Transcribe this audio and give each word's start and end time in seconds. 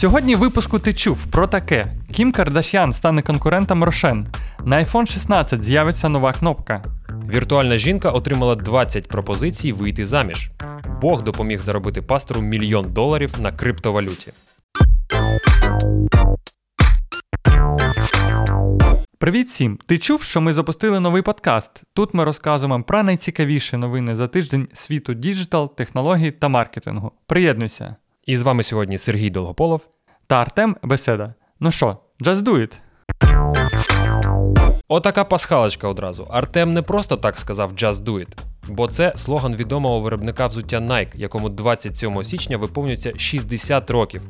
Сьогодні 0.00 0.36
в 0.36 0.38
випуску 0.38 0.78
ти 0.78 0.94
чув 0.94 1.24
про 1.26 1.46
таке: 1.46 1.86
Кім 2.12 2.32
Кардашян 2.32 2.92
стане 2.92 3.22
конкурентом 3.22 3.84
Рошен. 3.84 4.26
На 4.64 4.76
iPhone 4.76 5.06
16 5.06 5.62
з'явиться 5.62 6.08
нова 6.08 6.32
кнопка. 6.32 6.84
Віртуальна 7.32 7.76
жінка 7.76 8.10
отримала 8.10 8.54
20 8.54 9.08
пропозицій 9.08 9.72
вийти 9.72 10.06
заміж. 10.06 10.50
Бог 11.00 11.22
допоміг 11.22 11.62
заробити 11.62 12.02
пастору 12.02 12.40
мільйон 12.40 12.92
доларів 12.92 13.34
на 13.38 13.52
криптовалюті. 13.52 14.32
Привіт 19.18 19.46
всім! 19.46 19.78
Ти 19.86 19.98
чув, 19.98 20.22
що 20.22 20.40
ми 20.40 20.52
запустили 20.52 21.00
новий 21.00 21.22
подкаст? 21.22 21.82
Тут 21.94 22.14
ми 22.14 22.24
розказуємо 22.24 22.82
про 22.82 23.02
найцікавіші 23.02 23.76
новини 23.76 24.16
за 24.16 24.28
тиждень 24.28 24.68
світу 24.72 25.14
діджитал, 25.14 25.76
технологій 25.76 26.30
та 26.30 26.48
маркетингу. 26.48 27.12
Приєднуйся! 27.26 27.96
І 28.26 28.36
з 28.36 28.42
вами 28.42 28.62
сьогодні 28.62 28.98
Сергій 28.98 29.30
Долгополов. 29.30 29.80
Та 30.26 30.36
Артем 30.36 30.76
Беседа. 30.82 31.34
Ну 31.60 31.70
що, 31.70 31.96
just 32.20 32.42
do 32.42 32.58
it! 32.58 32.80
Отака 34.88 35.24
пасхалочка 35.24 35.88
одразу. 35.88 36.26
Артем 36.30 36.72
не 36.72 36.82
просто 36.82 37.16
так 37.16 37.38
сказав 37.38 37.72
Just 37.72 37.94
do 37.94 38.14
it, 38.14 38.28
бо 38.68 38.88
це 38.88 39.12
слоган 39.16 39.56
відомого 39.56 40.00
виробника 40.00 40.46
взуття 40.46 40.78
Nike, 40.78 41.16
якому 41.16 41.48
27 41.48 42.24
січня 42.24 42.56
виповнюється 42.56 43.12
60 43.16 43.90
років. 43.90 44.22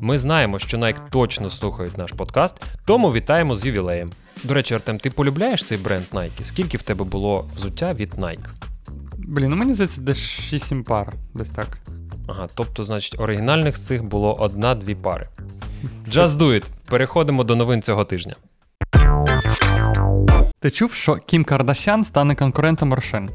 Ми 0.00 0.18
знаємо, 0.18 0.58
що 0.58 0.78
Nike 0.78 1.10
точно 1.10 1.50
слухають 1.50 1.98
наш 1.98 2.12
подкаст, 2.12 2.62
тому 2.84 3.12
вітаємо 3.12 3.56
з 3.56 3.66
ювілеєм. 3.66 4.10
До 4.44 4.54
речі, 4.54 4.74
Артем, 4.74 4.98
ти 4.98 5.10
полюбляєш 5.10 5.64
цей 5.64 5.78
бренд 5.78 6.04
Nike? 6.12 6.42
Скільки 6.44 6.78
в 6.78 6.82
тебе 6.82 7.04
було 7.04 7.48
взуття 7.56 7.94
від 7.94 8.14
Nike? 8.14 8.48
Блін, 9.18 9.50
ну 9.50 9.56
мені 9.56 9.74
здається, 9.74 10.00
десь 10.00 10.18
6-7 10.52 10.82
пар, 10.82 11.12
десь 11.34 11.50
так. 11.50 11.78
Ага, 12.26 12.48
тобто, 12.54 12.84
значить, 12.84 13.20
оригінальних 13.20 13.76
з 13.76 13.86
цих 13.86 14.04
було 14.04 14.34
одна-дві 14.34 14.94
пари. 14.94 15.28
Just 16.08 16.28
do 16.28 16.42
it. 16.42 16.64
Переходимо 16.86 17.44
до 17.44 17.56
новин 17.56 17.82
цього 17.82 18.04
тижня. 18.04 18.34
Ти 20.60 20.70
чув, 20.70 20.92
що 20.92 21.14
Кім 21.16 21.44
Кардашян 21.44 22.04
стане 22.04 22.34
конкурентом 22.34 22.94
Рошен? 22.94 23.30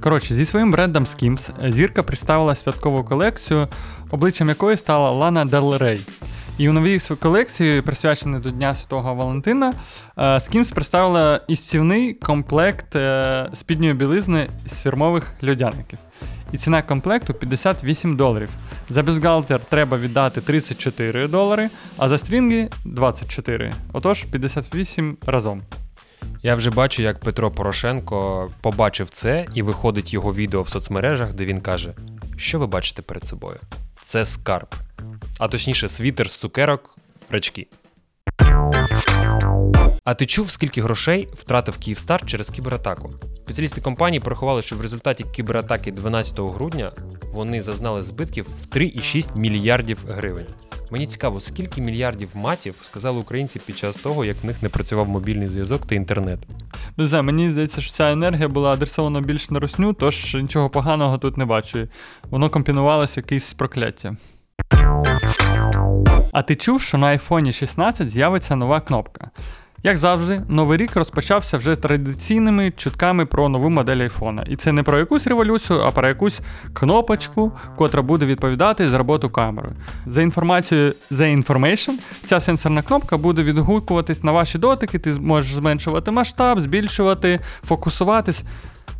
Коротше, 0.00 0.34
зі 0.34 0.44
своїм 0.44 0.72
брендом 0.72 1.04
Skims 1.04 1.70
зірка 1.70 2.02
представила 2.02 2.54
святкову 2.54 3.04
колекцію, 3.04 3.68
обличчям 4.10 4.48
якої 4.48 4.76
стала 4.76 5.10
Лана 5.10 5.44
Дел 5.44 5.76
Рей. 5.76 6.00
І 6.58 6.68
у 6.68 6.72
новій 6.72 7.00
колекції, 7.20 7.82
присвяченій 7.82 8.38
до 8.38 8.50
Дня 8.50 8.74
Святого 8.74 9.14
Валентина, 9.14 9.72
е, 10.16 10.22
Skims 10.22 10.74
представила 10.74 11.40
істівний 11.48 12.14
комплект 12.14 12.96
е, 12.96 13.48
спідньої 13.54 13.94
білизни 13.94 14.48
з 14.66 14.82
фірмових 14.82 15.26
льодяників. 15.44 15.98
І 16.52 16.58
ціна 16.58 16.82
комплекту 16.82 17.34
58 17.34 18.16
доларів. 18.16 18.48
За 18.90 19.02
бюстгальтер 19.02 19.60
треба 19.60 19.98
віддати 19.98 20.40
34 20.40 21.28
долари, 21.28 21.70
а 21.96 22.08
за 22.08 22.18
стрінги 22.18 22.68
24. 22.84 23.72
Отож, 23.92 24.24
58 24.24 25.16
разом. 25.26 25.62
Я 26.42 26.54
вже 26.54 26.70
бачу, 26.70 27.02
як 27.02 27.20
Петро 27.20 27.50
Порошенко 27.50 28.50
побачив 28.60 29.10
це 29.10 29.46
і 29.54 29.62
виходить 29.62 30.14
його 30.14 30.34
відео 30.34 30.62
в 30.62 30.68
соцмережах, 30.68 31.34
де 31.34 31.44
він 31.44 31.60
каже: 31.60 31.94
Що 32.36 32.58
ви 32.58 32.66
бачите 32.66 33.02
перед 33.02 33.26
собою? 33.26 33.58
Це 34.02 34.24
скарб. 34.24 34.87
А 35.38 35.48
точніше, 35.48 35.88
світер 35.88 36.30
з 36.30 36.36
цукерок, 36.36 36.96
рачки. 37.30 37.66
А 40.04 40.14
ти 40.14 40.26
чув, 40.26 40.50
скільки 40.50 40.82
грошей 40.82 41.28
втратив 41.32 41.78
Київстар 41.78 42.26
через 42.26 42.50
кібератаку? 42.50 43.10
Спеціалісти 43.36 43.80
компанії 43.80 44.20
порахували, 44.20 44.62
що 44.62 44.76
в 44.76 44.80
результаті 44.80 45.24
кібератаки 45.24 45.92
12 45.92 46.40
грудня 46.40 46.92
вони 47.32 47.62
зазнали 47.62 48.02
збитків 48.02 48.46
в 48.62 48.76
3,6 48.76 49.38
мільярдів 49.38 50.04
гривень. 50.08 50.46
Мені 50.90 51.06
цікаво, 51.06 51.40
скільки 51.40 51.80
мільярдів 51.80 52.28
матів 52.34 52.74
сказали 52.82 53.18
українці 53.18 53.58
під 53.58 53.78
час 53.78 53.96
того, 53.96 54.24
як 54.24 54.36
в 54.42 54.46
них 54.46 54.62
не 54.62 54.68
працював 54.68 55.08
мобільний 55.08 55.48
зв'язок 55.48 55.86
та 55.86 55.94
інтернет. 55.94 56.38
Не 56.96 57.06
знаю, 57.06 57.24
мені 57.24 57.50
здається, 57.50 57.80
що 57.80 57.92
ця 57.92 58.12
енергія 58.12 58.48
була 58.48 58.72
адресована 58.72 59.20
більш 59.20 59.50
на 59.50 59.60
русню, 59.60 59.92
тож 59.92 60.34
нічого 60.34 60.70
поганого 60.70 61.18
тут 61.18 61.36
не 61.36 61.44
бачу. 61.44 61.88
Воно 62.30 62.50
комбінувалося 62.50 63.20
якесь 63.20 63.54
прокляття. 63.54 64.16
А 66.38 66.42
ти 66.42 66.56
чув, 66.56 66.80
що 66.80 66.98
на 66.98 67.06
iPhone 67.06 67.52
16 67.52 68.10
з'явиться 68.10 68.56
нова 68.56 68.80
кнопка? 68.80 69.30
Як 69.82 69.96
завжди, 69.96 70.42
новий 70.48 70.78
рік 70.78 70.96
розпочався 70.96 71.58
вже 71.58 71.76
традиційними 71.76 72.72
чутками 72.76 73.26
про 73.26 73.48
нову 73.48 73.70
модель 73.70 73.96
айфона. 73.96 74.42
І 74.48 74.56
це 74.56 74.72
не 74.72 74.82
про 74.82 74.98
якусь 74.98 75.26
революцію, 75.26 75.80
а 75.80 75.90
про 75.90 76.08
якусь 76.08 76.40
кнопочку, 76.72 77.52
котра 77.76 78.02
буде 78.02 78.26
відповідати 78.26 78.88
за 78.88 78.98
роботу 78.98 79.30
камери. 79.30 79.70
За 80.06 80.22
інформацією 80.22 80.94
The 81.10 81.44
Information, 81.44 81.92
ця 82.24 82.40
сенсорна 82.40 82.82
кнопка 82.82 83.16
буде 83.16 83.42
відгукуватись 83.42 84.22
на 84.24 84.32
ваші 84.32 84.58
дотики, 84.58 84.98
ти 84.98 85.12
зможеш 85.12 85.54
зменшувати 85.54 86.10
масштаб, 86.10 86.60
збільшувати, 86.60 87.40
фокусуватись. 87.64 88.42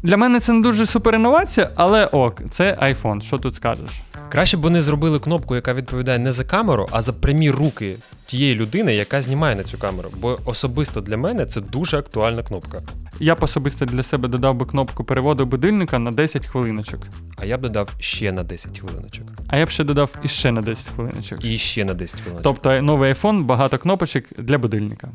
Для 0.02 0.16
мене 0.16 0.40
це 0.40 0.52
не 0.52 0.60
дуже 0.60 0.86
супер 0.86 1.14
інновація, 1.14 1.70
але 1.76 2.06
ок, 2.06 2.42
це 2.50 2.78
iPhone, 2.82 3.20
що 3.20 3.38
тут 3.38 3.54
скажеш? 3.54 4.02
Краще 4.28 4.56
б 4.56 4.60
вони 4.60 4.82
зробили 4.82 5.18
кнопку, 5.20 5.54
яка 5.54 5.74
відповідає 5.74 6.18
не 6.18 6.32
за 6.32 6.44
камеру, 6.44 6.88
а 6.90 7.02
за 7.02 7.12
прямі 7.12 7.50
руки 7.50 7.96
тієї 8.26 8.54
людини, 8.54 8.94
яка 8.94 9.22
знімає 9.22 9.56
на 9.56 9.62
цю 9.62 9.78
камеру. 9.78 10.10
Бо 10.20 10.38
особисто 10.44 11.00
для 11.00 11.16
мене 11.16 11.46
це 11.46 11.60
дуже 11.60 11.98
актуальна 11.98 12.42
кнопка. 12.42 12.82
Я 13.20 13.34
б 13.34 13.38
особисто 13.40 13.84
для 13.84 14.02
себе 14.02 14.28
додав 14.28 14.54
би 14.54 14.66
кнопку 14.66 15.04
переводу 15.04 15.46
будильника 15.46 15.98
на 15.98 16.10
10 16.10 16.46
хвилиночок. 16.46 17.00
А 17.36 17.44
я 17.44 17.58
б 17.58 17.60
додав 17.60 17.94
ще 17.98 18.32
на 18.32 18.42
10 18.42 18.78
хвилиночок. 18.78 19.26
А 19.48 19.56
я 19.56 19.66
б 19.66 19.70
ще 19.70 19.84
додав 19.84 20.10
іще 20.22 20.52
на 20.52 20.62
10 20.62 20.86
хвилиночок. 20.94 21.44
І 21.44 21.58
ще 21.58 21.84
на 21.84 21.94
10 21.94 22.20
хвилиночок. 22.20 22.42
Тобто 22.42 22.82
новий 22.82 23.12
iPhone 23.12 23.42
багато 23.42 23.78
кнопочок 23.78 24.24
для 24.38 24.58
будильника. 24.58 25.08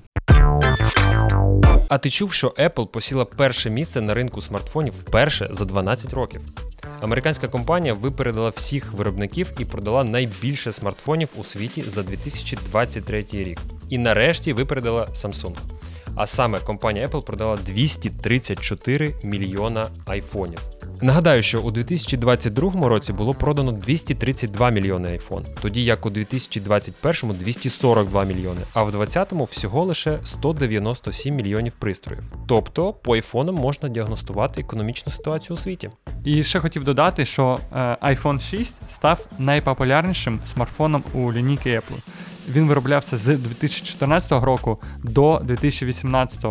А 1.94 1.98
ти 1.98 2.10
чув, 2.10 2.34
що 2.34 2.50
Apple 2.50 2.88
посіла 2.88 3.26
перше 3.26 3.70
місце 3.70 4.02
на 4.02 4.14
ринку 4.14 4.42
смартфонів 4.42 4.94
вперше 4.94 5.48
за 5.52 5.66
12 5.66 6.14
років. 6.14 6.42
Американська 7.02 7.48
компанія 7.48 7.94
випередила 7.94 8.50
всіх 8.50 8.94
виробників 8.94 9.52
і 9.60 9.66
продала 9.66 10.04
найбільше 10.04 10.72
смартфонів 10.72 11.30
у 11.38 11.44
світі 11.44 11.82
за 11.82 12.04
2023 12.04 13.26
рік. 13.32 13.60
І 13.90 13.98
нарешті 13.98 14.54
випередила 14.54 15.06
Samsung. 15.06 15.56
А 16.16 16.28
саме 16.28 16.60
компанія 16.60 17.08
Apple 17.08 17.26
продала 17.26 17.58
234 17.58 19.16
мільйона 19.24 19.90
айфонів. 20.06 20.60
Нагадаю, 21.04 21.44
що 21.44 21.62
у 21.62 21.72
2022 21.72 22.90
році 22.90 23.14
було 23.14 23.34
продано 23.34 23.72
232 23.72 24.70
мільйони 24.70 25.10
айфон, 25.10 25.44
тоді 25.62 25.84
як 25.84 26.06
у 26.06 26.10
2021 26.10 27.36
242 27.38 28.24
мільйони, 28.24 28.62
а 28.74 28.84
в 28.84 28.92
2020 28.92 29.56
всього 29.58 29.84
лише 29.84 30.20
197 30.24 31.36
мільйонів 31.36 31.74
пристроїв. 31.80 32.24
Тобто 32.48 32.94
по 32.94 33.16
айфонам 33.16 33.56
можна 33.56 33.90
діагностувати 33.90 34.62
економічну 34.62 35.12
ситуацію 35.12 35.56
у 35.56 35.58
світі. 35.58 35.90
І 36.26 36.44
ще 36.44 36.60
хотів 36.60 36.84
додати, 36.84 37.26
що 37.26 37.60
е, 37.74 37.78
iPhone 38.02 38.40
6 38.40 38.92
став 38.92 39.26
найпопулярнішим 39.40 40.40
смартфоном 40.54 41.04
у 41.14 41.34
лінійки 41.34 41.70
Apple. 41.70 41.98
Він 42.50 42.68
вироблявся 42.68 43.18
з 43.18 43.38
2014 43.38 44.32
року 44.32 44.82
до 45.04 45.42
2018. 45.44 46.46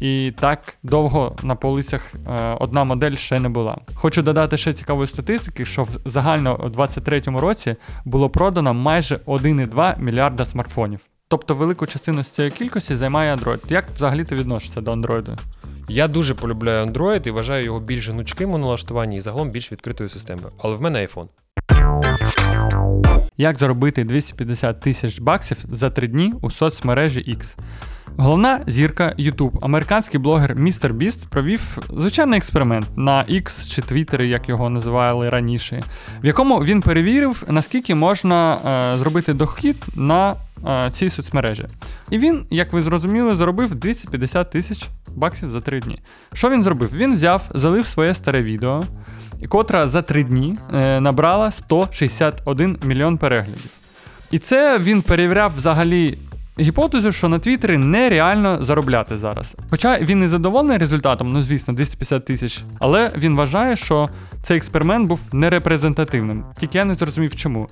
І 0.00 0.32
так 0.40 0.76
довго 0.82 1.36
на 1.42 1.54
полицях 1.54 2.14
е, 2.14 2.56
одна 2.60 2.84
модель 2.84 3.14
ще 3.14 3.40
не 3.40 3.48
була. 3.48 3.78
Хочу 3.94 4.22
додати 4.22 4.56
ще 4.56 4.72
цікавої 4.72 5.08
статистики, 5.08 5.64
що 5.64 5.82
в 5.82 5.88
загально 6.04 6.54
у 6.54 6.68
2023 6.68 7.20
році 7.40 7.76
було 8.04 8.30
продано 8.30 8.74
майже 8.74 9.16
1,2 9.16 10.00
мільярда 10.00 10.44
смартфонів. 10.44 11.00
Тобто 11.28 11.54
велику 11.54 11.86
частину 11.86 12.24
з 12.24 12.30
цієї 12.30 12.50
кількості 12.50 12.96
займає 12.96 13.36
Android. 13.36 13.58
Як 13.68 13.90
взагалі 13.90 14.24
ти 14.24 14.34
відносишся 14.34 14.80
до 14.80 14.92
Android? 14.92 15.28
Я 15.88 16.08
дуже 16.08 16.34
полюбляю 16.34 16.86
Android 16.86 17.28
і 17.28 17.30
вважаю 17.30 17.64
його 17.64 17.80
більш 17.80 18.08
гнучким 18.08 18.52
у 18.52 18.58
налаштуванні 18.58 19.16
і 19.16 19.20
загалом 19.20 19.50
більш 19.50 19.72
відкритою 19.72 20.08
системою. 20.08 20.48
Але 20.58 20.76
в 20.76 20.82
мене 20.82 21.06
iPhone. 21.06 21.28
Як 23.36 23.58
заробити 23.58 24.04
250 24.04 24.80
тисяч 24.80 25.18
баксів 25.18 25.58
за 25.72 25.90
3 25.90 26.06
дні 26.06 26.34
у 26.42 26.50
соцмережі 26.50 27.36
X? 27.38 27.56
Головна 28.16 28.60
зірка 28.66 29.14
YouTube, 29.18 29.58
американський 29.60 30.20
блогер 30.20 30.56
Містер 30.56 30.92
Біст 30.92 31.26
провів 31.28 31.78
звичайний 31.96 32.36
експеримент 32.36 32.86
на 32.96 33.24
X 33.24 33.68
чи 33.68 33.82
Twitter, 33.82 34.22
як 34.22 34.48
його 34.48 34.70
називали 34.70 35.30
раніше, 35.30 35.82
в 36.22 36.26
якому 36.26 36.58
він 36.58 36.80
перевірив, 36.80 37.44
наскільки 37.48 37.94
можна 37.94 38.54
е, 38.54 38.96
зробити 38.96 39.34
дохід 39.34 39.76
на 39.94 40.36
е, 40.66 40.90
цій 40.90 41.10
соцмережі. 41.10 41.66
І 42.10 42.18
він, 42.18 42.46
як 42.50 42.72
ви 42.72 42.82
зрозуміли, 42.82 43.34
заробив 43.34 43.74
250 43.74 44.50
тисяч 44.50 44.88
баксів 45.14 45.50
за 45.50 45.60
3 45.60 45.80
дні. 45.80 46.00
Що 46.32 46.50
він 46.50 46.62
зробив? 46.62 46.90
Він 46.94 47.14
взяв, 47.14 47.50
залив 47.54 47.86
своє 47.86 48.14
старе 48.14 48.42
відео, 48.42 48.84
котра 49.48 49.88
за 49.88 50.02
3 50.02 50.24
дні 50.24 50.58
е, 50.74 51.00
набрала 51.00 51.50
161 51.50 52.78
мільйон 52.84 53.18
переглядів. 53.18 53.70
І 54.30 54.38
це 54.38 54.78
він 54.78 55.02
перевіряв 55.02 55.52
взагалі 55.56 56.18
гіпотезу, 56.60 57.12
що 57.12 57.28
на 57.28 57.38
Твіттері 57.38 57.76
нереально 57.76 58.64
заробляти 58.64 59.16
зараз. 59.16 59.56
Хоча 59.70 59.98
він 59.98 60.18
не 60.18 60.28
задоволений 60.28 60.78
результатом, 60.78 61.32
ну 61.32 61.42
звісно, 61.42 61.74
250 61.74 62.24
тисяч, 62.24 62.64
але 62.78 63.10
він 63.16 63.36
вважає, 63.36 63.76
що 63.76 64.08
цей 64.42 64.56
експеримент 64.56 65.08
був 65.08 65.20
нерепрезентативним. 65.32 66.44
Тільки 66.58 66.78
я 66.78 66.84
не 66.84 66.94
зрозумів 66.94 67.36
чому. 67.36 67.68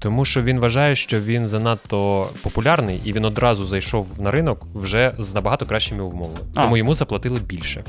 Тому 0.00 0.24
що 0.24 0.42
він 0.42 0.60
вважає, 0.60 0.96
що 0.96 1.20
він 1.20 1.48
занадто 1.48 2.28
популярний 2.42 3.00
і 3.04 3.12
він 3.12 3.24
одразу 3.24 3.66
зайшов 3.66 4.08
на 4.20 4.30
ринок 4.30 4.66
вже 4.74 5.14
з 5.18 5.34
набагато 5.34 5.66
кращими 5.66 6.02
умовами. 6.02 6.38
А. 6.54 6.62
Тому 6.62 6.76
йому 6.76 6.94
заплатили 6.94 7.40
більше. 7.40 7.84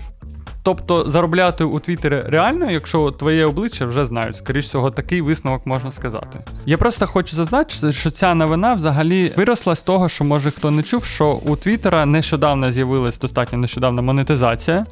Тобто 0.70 1.10
заробляти 1.10 1.64
у 1.64 1.80
Твіттері 1.80 2.24
реально, 2.28 2.72
якщо 2.72 3.12
твоє 3.12 3.46
обличчя 3.46 3.86
вже 3.86 4.06
знають. 4.06 4.38
Скоріш 4.38 4.66
всього, 4.66 4.92
такий 4.92 5.22
висновок 5.22 5.66
можна 5.66 5.92
сказати. 5.92 6.40
Я 6.66 6.78
просто 6.78 7.08
хочу 7.08 7.36
зазначити, 7.36 7.92
що 7.92 8.12
ця 8.12 8.34
новина 8.34 8.74
взагалі 8.74 9.32
виросла 9.38 9.76
з 9.76 9.82
того, 9.82 10.10
що 10.10 10.24
може 10.24 10.52
хто 10.52 10.72
не 10.72 10.84
чув, 10.84 11.04
що 11.04 11.32
у 11.32 11.56
Твіттера 11.56 12.06
нещодавно 12.06 12.72
з'явилась 12.72 13.20
достатньо 13.20 13.60
нещодавно 13.60 14.02
монетизація. 14.02 14.86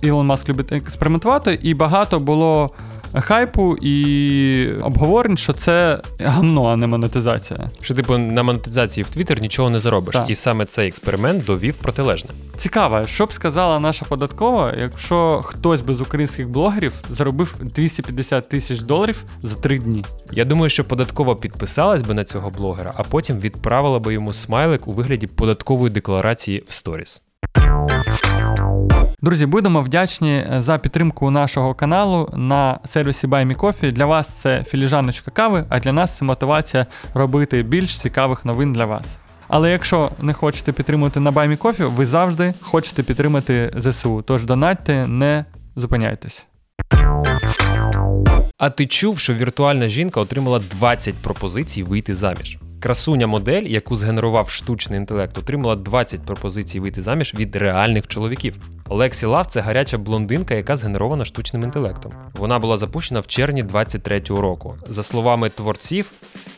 Ілон 0.00 0.26
Маск 0.26 0.48
любить 0.48 0.72
експериментувати, 0.72 1.58
і 1.62 1.74
багато 1.74 2.18
було 2.18 2.70
хайпу 3.14 3.76
і 3.76 4.68
обговорень, 4.82 5.36
що 5.36 5.52
це 5.52 6.00
гамно, 6.20 6.66
а 6.66 6.76
не 6.76 6.86
монетизація. 6.86 7.70
Що 7.80 7.94
типу 7.94 8.18
на 8.18 8.42
монетизації 8.42 9.04
в 9.04 9.18
Twitter 9.18 9.40
нічого 9.40 9.70
не 9.70 9.78
заробиш. 9.78 10.14
Так. 10.14 10.30
І 10.30 10.34
саме 10.34 10.64
цей 10.64 10.88
експеримент 10.88 11.44
довів 11.44 11.74
протилежне. 11.74 12.30
Цікаво, 12.56 13.06
що 13.06 13.26
б 13.26 13.32
сказала 13.32 13.80
наша 13.80 14.04
податкова, 14.04 14.74
якщо 14.80 15.40
хтось 15.44 15.80
без 15.80 16.00
українських 16.00 16.48
блогерів 16.48 16.92
заробив 17.10 17.54
250 17.60 18.48
тисяч 18.48 18.80
доларів 18.80 19.24
за 19.42 19.54
три 19.54 19.78
дні. 19.78 20.04
Я 20.32 20.44
думаю, 20.44 20.70
що 20.70 20.84
податкова 20.84 21.34
підписалась 21.34 22.02
би 22.02 22.14
на 22.14 22.24
цього 22.24 22.50
блогера, 22.50 22.92
а 22.96 23.02
потім 23.02 23.38
відправила 23.38 23.98
би 23.98 24.14
йому 24.14 24.32
смайлик 24.32 24.88
у 24.88 24.92
вигляді 24.92 25.26
податкової 25.26 25.90
декларації 25.90 26.64
в 26.66 26.72
сторіс. 26.72 27.22
Друзі, 29.22 29.46
будемо 29.46 29.82
вдячні 29.82 30.32
е, 30.32 30.60
за 30.60 30.78
підтримку 30.78 31.30
нашого 31.30 31.74
каналу 31.74 32.30
на 32.36 32.78
сервісі 32.84 33.26
Buy 33.26 33.46
Me 33.46 33.56
Coffee. 33.56 33.92
Для 33.92 34.06
вас 34.06 34.28
це 34.28 34.64
філіжаночка 34.64 35.30
кави, 35.30 35.64
а 35.68 35.80
для 35.80 35.92
нас 35.92 36.16
це 36.16 36.24
мотивація 36.24 36.86
робити 37.14 37.62
більш 37.62 37.98
цікавих 37.98 38.44
новин 38.44 38.72
для 38.72 38.84
вас. 38.84 39.18
Але 39.48 39.70
якщо 39.70 40.10
не 40.22 40.32
хочете 40.32 40.72
підтримувати 40.72 41.20
на 41.20 41.32
Buy 41.32 41.48
Me 41.48 41.58
Coffee, 41.58 41.94
ви 41.94 42.06
завжди 42.06 42.54
хочете 42.60 43.02
підтримати 43.02 43.72
ЗСУ. 43.76 44.22
Тож 44.22 44.44
донатьте, 44.44 45.06
не 45.06 45.44
зупиняйтесь. 45.76 46.46
А 48.58 48.70
ти 48.70 48.86
чув, 48.86 49.18
що 49.18 49.34
віртуальна 49.34 49.88
жінка 49.88 50.20
отримала 50.20 50.58
20 50.58 51.14
пропозицій 51.14 51.82
вийти 51.82 52.14
заміж? 52.14 52.58
Красуня 52.80 53.26
модель, 53.26 53.62
яку 53.62 53.96
згенерував 53.96 54.50
штучний 54.50 54.98
інтелект, 54.98 55.38
отримала 55.38 55.76
20 55.76 56.20
пропозицій 56.20 56.80
вийти 56.80 57.02
заміж 57.02 57.34
від 57.34 57.56
реальних 57.56 58.06
чоловіків. 58.06 58.56
Лексі 58.88 59.26
Лав 59.26 59.46
це 59.46 59.60
гаряча 59.60 59.98
блондинка, 59.98 60.54
яка 60.54 60.76
згенерована 60.76 61.24
штучним 61.24 61.62
інтелектом. 61.62 62.12
Вона 62.34 62.58
була 62.58 62.76
запущена 62.76 63.20
в 63.20 63.26
червні 63.26 63.64
23-го 63.64 64.40
року. 64.40 64.74
За 64.88 65.02
словами 65.02 65.48
творців, 65.48 66.10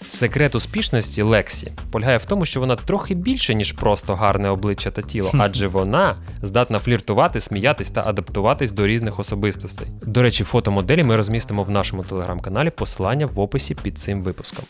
секрет 0.07 0.55
успішності 0.55 1.23
Лексі 1.23 1.73
полягає 1.91 2.19
в 2.19 2.25
тому, 2.25 2.45
що 2.45 2.61
вона 2.61 2.77
трохи 2.77 3.15
більше, 3.15 3.55
ніж 3.55 3.73
просто 3.73 4.15
гарне 4.15 4.51
обличчя 4.51 4.91
та 4.91 5.03
тіло, 5.03 5.31
адже 5.39 5.69
вона 5.69 6.17
здатна 6.43 6.79
фліртувати, 6.79 7.41
сміятись 7.41 7.91
та 7.91 8.03
адаптуватись 8.07 8.71
до 8.71 8.87
різних 8.87 9.19
особистостей. 9.19 9.89
До 10.03 10.23
речі, 10.23 10.45
фото 10.45 10.71
моделі 10.71 11.03
ми 11.05 11.17
розмістимо 11.17 11.63
в 11.63 11.71
нашому 11.71 12.03
телеграм-каналі. 12.03 12.71
Посилання 12.71 13.27
в 13.27 13.41
описі 13.41 13.75
під 13.75 13.99
цим 13.99 14.23
випуском. 14.23 14.65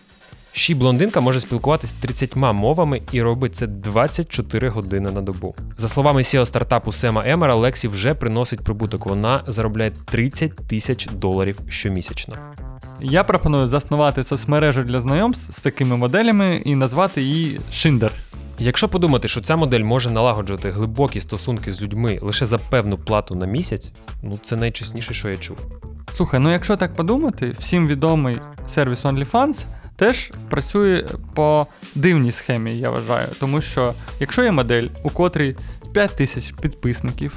Ші 0.52 0.74
блондинка 0.74 1.20
може 1.20 1.40
спілкуватись 1.40 1.92
30 1.92 2.36
мовами 2.36 3.02
і 3.12 3.22
робить 3.22 3.56
це 3.56 3.66
24 3.66 4.68
години 4.68 5.10
на 5.10 5.20
добу. 5.20 5.54
За 5.76 5.88
словами 5.88 6.20
CEO 6.22 6.46
стартапу 6.46 6.92
Сема 6.92 7.22
Емера, 7.26 7.54
Лексі 7.54 7.88
вже 7.88 8.14
приносить 8.14 8.60
прибуток. 8.60 9.06
Вона 9.06 9.42
заробляє 9.46 9.92
30 10.04 10.56
тисяч 10.56 11.06
доларів 11.06 11.60
щомісячно. 11.68 12.34
Я 13.00 13.24
пропоную 13.24 13.66
заснувати 13.66 14.24
соцмережу 14.24 14.82
для 14.82 15.00
знайомств 15.00 15.52
з 15.52 15.60
такими 15.60 15.96
моделями 15.96 16.62
і 16.64 16.74
назвати 16.74 17.22
її 17.22 17.60
Шиндер. 17.72 18.12
Якщо 18.58 18.88
подумати, 18.88 19.28
що 19.28 19.40
ця 19.40 19.56
модель 19.56 19.84
може 19.84 20.10
налагоджувати 20.10 20.70
глибокі 20.70 21.20
стосунки 21.20 21.72
з 21.72 21.82
людьми 21.82 22.18
лише 22.22 22.46
за 22.46 22.58
певну 22.58 22.98
плату 22.98 23.34
на 23.34 23.46
місяць, 23.46 23.92
ну 24.22 24.38
це 24.42 24.56
найчесніше, 24.56 25.14
що 25.14 25.28
я 25.28 25.36
чув. 25.36 25.66
Слухай, 26.12 26.40
ну 26.40 26.52
якщо 26.52 26.76
так 26.76 26.94
подумати, 26.94 27.50
всім 27.58 27.88
відомий 27.88 28.40
сервіс 28.68 29.04
OnlyFans 29.04 29.64
теж 29.98 30.32
працює 30.50 31.04
по 31.34 31.66
дивній 31.94 32.32
схемі, 32.32 32.78
я 32.78 32.90
вважаю. 32.90 33.28
Тому 33.40 33.60
що 33.60 33.94
якщо 34.20 34.42
є 34.42 34.52
модель, 34.52 34.88
у 35.02 35.10
котрій 35.10 35.56
5 35.92 36.16
тисяч 36.16 36.54
підписників, 36.60 37.32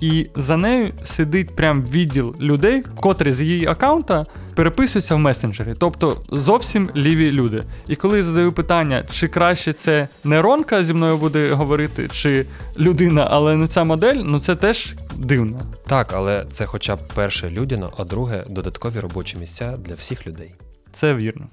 і 0.00 0.26
за 0.36 0.56
нею 0.56 0.92
сидить 1.04 1.56
прям 1.56 1.82
відділ 1.82 2.34
людей, 2.40 2.82
котрі 3.00 3.32
з 3.32 3.40
її 3.40 3.66
аккаунта 3.66 4.24
переписуються 4.54 5.14
в 5.14 5.18
месенджері, 5.18 5.74
тобто 5.78 6.22
зовсім 6.28 6.90
ліві 6.96 7.32
люди. 7.32 7.62
І 7.88 7.96
коли 7.96 8.18
я 8.18 8.24
задаю 8.24 8.52
питання, 8.52 9.04
чи 9.10 9.28
краще 9.28 9.72
це 9.72 10.08
нейронка 10.24 10.84
зі 10.84 10.94
мною 10.94 11.16
буде 11.16 11.52
говорити, 11.52 12.08
чи 12.12 12.46
людина, 12.78 13.28
але 13.30 13.56
не 13.56 13.66
ця 13.66 13.84
модель, 13.84 14.22
ну 14.24 14.40
це 14.40 14.56
теж 14.56 14.94
дивно. 15.16 15.60
Так, 15.86 16.12
але 16.12 16.46
це 16.50 16.66
хоча 16.66 16.96
б 16.96 16.98
перше 17.14 17.50
людяно, 17.50 17.92
а 17.98 18.04
друге 18.04 18.44
додаткові 18.50 19.00
робочі 19.00 19.38
місця 19.38 19.76
для 19.76 19.94
всіх 19.94 20.26
людей. 20.26 20.54
Це 20.92 21.14
вірно. 21.14 21.46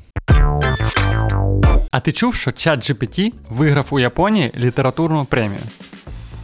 А 1.92 2.00
ти 2.00 2.12
чув, 2.12 2.36
що 2.36 2.52
чат 2.52 2.80
GPT 2.80 3.34
виграв 3.50 3.88
у 3.90 4.00
Японії 4.00 4.52
літературну 4.58 5.26
премію? 5.26 5.62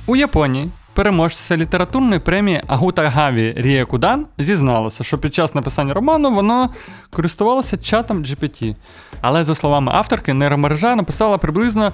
У 0.05 0.15
Японії 0.15 0.69
переможця 0.93 1.57
літературної 1.57 2.19
премії 2.19 2.61
Агута 2.67 3.09
Гаві 3.09 3.53
Рія 3.57 3.85
Кудан 3.85 4.25
зізналася, 4.37 5.03
що 5.03 5.17
під 5.17 5.35
час 5.35 5.55
написання 5.55 5.93
роману 5.93 6.31
вона 6.31 6.69
користувалася 7.11 7.77
чатом 7.77 8.23
GPT. 8.23 8.75
Але, 9.21 9.43
за 9.43 9.55
словами 9.55 9.91
авторки, 9.95 10.33
нейромережа 10.33 10.95
написала 10.95 11.37
приблизно 11.37 11.91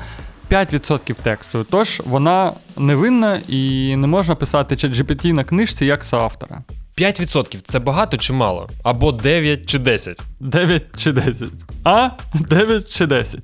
5% 0.52 1.16
тексту. 1.24 1.66
Тож 1.72 2.02
вона 2.06 2.54
невинна 2.78 3.40
і 3.48 3.96
не 3.96 4.08
можна 4.08 4.36
писати 4.36 4.76
чат 4.76 4.92
GPT 4.92 5.34
на 5.34 5.44
книжці 5.44 5.86
як 5.86 6.04
соавтора. 6.04 6.62
5% 7.00 7.60
це 7.64 7.80
багато 7.80 8.18
чи 8.18 8.34
мало? 8.34 8.70
Або 8.84 9.12
9 9.12 9.66
чи 9.66 9.80
10? 9.80 10.22
9 10.40 10.84
чи 10.98 11.12
10. 11.12 11.50
А? 11.84 12.10
9 12.34 12.96
чи 12.96 13.06
10. 13.06 13.40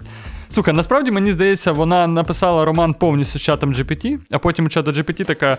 Слухай, 0.49 0.73
насправді 0.73 1.11
мені 1.11 1.31
здається, 1.31 1.71
вона 1.71 2.07
написала 2.07 2.65
роман 2.65 2.93
повністю 2.93 3.39
з 3.39 3.41
чатом 3.41 3.73
GPT, 3.73 4.17
а 4.31 4.39
потім 4.39 4.65
у 4.65 4.69
чата 4.69 4.91
GPT 4.91 5.25
така: 5.25 5.57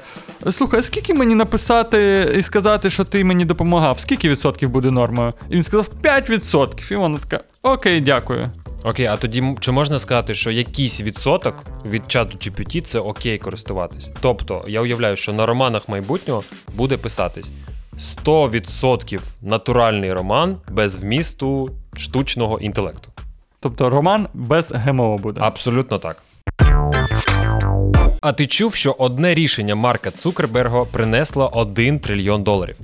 Слухай, 0.50 0.80
а 0.80 0.82
скільки 0.82 1.14
мені 1.14 1.34
написати 1.34 2.32
і 2.38 2.42
сказати, 2.42 2.90
що 2.90 3.04
ти 3.04 3.24
мені 3.24 3.44
допомагав? 3.44 3.98
Скільки 3.98 4.28
відсотків 4.28 4.70
буде 4.70 4.90
нормою? 4.90 5.32
І 5.50 5.54
він 5.54 5.62
сказав 5.62 5.90
5%. 6.02 6.92
І 6.92 6.96
вона 6.96 7.18
така: 7.18 7.44
Окей, 7.62 8.00
дякую. 8.00 8.50
Окей, 8.84 9.06
а 9.06 9.16
тоді 9.16 9.54
чи 9.60 9.72
можна 9.72 9.98
сказати, 9.98 10.34
що 10.34 10.50
якийсь 10.50 11.00
відсоток 11.00 11.54
від 11.84 12.10
чату 12.10 12.38
GPT 12.38 12.80
це 12.80 12.98
окей 12.98 13.38
користуватись? 13.38 14.10
Тобто, 14.20 14.64
я 14.68 14.80
уявляю, 14.80 15.16
що 15.16 15.32
на 15.32 15.46
романах 15.46 15.88
майбутнього 15.88 16.42
буде 16.74 16.96
писатись 16.96 17.50
100% 17.98 19.20
натуральний 19.42 20.12
роман 20.12 20.56
без 20.70 20.96
вмісту 20.96 21.70
штучного 21.96 22.58
інтелекту. 22.58 23.10
Тобто 23.60 23.90
роман 23.90 24.28
без 24.34 24.72
ГМО 24.72 25.18
буде. 25.18 25.40
Абсолютно 25.40 25.98
так. 25.98 26.22
А 28.20 28.32
ти 28.32 28.46
чув, 28.46 28.74
що 28.74 28.92
одне 28.98 29.34
рішення 29.34 29.74
Марка 29.74 30.10
Цукерберга 30.10 30.84
принесло 30.84 31.50
1 31.54 31.98
трильйон 31.98 32.42
доларів? 32.42 32.76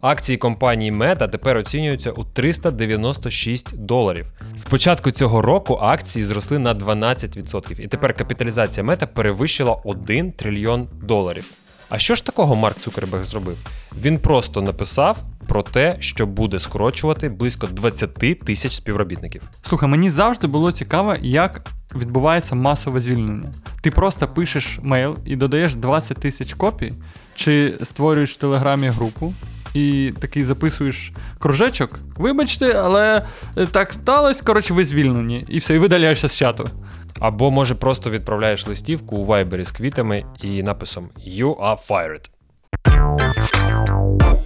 Акції 0.00 0.38
компанії 0.38 0.92
Meta 0.92 1.28
тепер 1.28 1.56
оцінюються 1.56 2.10
у 2.10 2.24
396 2.24 3.76
доларів. 3.76 4.26
З 4.56 4.64
початку 4.64 5.10
цього 5.10 5.42
року 5.42 5.78
акції 5.82 6.24
зросли 6.24 6.58
на 6.58 6.74
12%, 6.74 7.80
і 7.80 7.88
тепер 7.88 8.14
капіталізація 8.14 8.86
Meta 8.86 9.06
перевищила 9.06 9.76
1 9.84 10.32
трильйон 10.32 10.88
доларів. 11.02 11.44
А 11.88 11.98
що 11.98 12.14
ж 12.14 12.24
такого 12.24 12.54
Марк 12.54 12.78
Цукерберг 12.78 13.24
зробив? 13.24 13.56
Він 14.00 14.18
просто 14.18 14.62
написав 14.62 15.22
про 15.46 15.62
те, 15.62 15.96
що 16.00 16.26
буде 16.26 16.58
скорочувати 16.58 17.28
близько 17.28 17.66
20 17.66 18.14
тисяч 18.44 18.72
співробітників. 18.72 19.42
Слухай, 19.62 19.88
мені 19.88 20.10
завжди 20.10 20.46
було 20.46 20.72
цікаво, 20.72 21.16
як 21.22 21.62
відбувається 21.94 22.54
масове 22.54 23.00
звільнення. 23.00 23.52
Ти 23.82 23.90
просто 23.90 24.28
пишеш 24.28 24.78
мейл 24.82 25.16
і 25.24 25.36
додаєш 25.36 25.74
20 25.74 26.18
тисяч 26.18 26.54
копій, 26.54 26.92
чи 27.34 27.74
створюєш 27.82 28.32
в 28.32 28.36
телеграмі 28.36 28.88
групу. 28.88 29.34
І 29.74 30.12
такий 30.20 30.44
записуєш 30.44 31.12
кружечок. 31.38 31.98
Вибачте, 32.16 32.72
але 32.72 33.26
е, 33.56 33.66
так 33.66 33.92
сталося. 33.92 34.40
Коротше, 34.44 34.74
ви 34.74 34.84
звільнені. 34.84 35.44
І 35.48 35.58
все, 35.58 35.74
і 35.74 35.78
видаляєшся 35.78 36.28
з 36.28 36.36
чату. 36.36 36.70
Або 37.20 37.50
може 37.50 37.74
просто 37.74 38.10
відправляєш 38.10 38.66
листівку 38.66 39.16
у 39.16 39.26
Viber 39.26 39.64
з 39.64 39.70
квітами 39.70 40.24
і 40.42 40.62
написом 40.62 41.08
You 41.28 41.56
are 41.56 41.78
fired. 41.88 42.30